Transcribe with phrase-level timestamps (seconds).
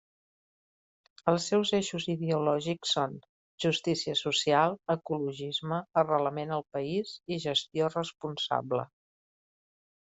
[1.31, 3.13] Els seus eixos ideològics són:
[3.67, 8.91] justícia social, ecologisme, arrelament al país i gestió responsable.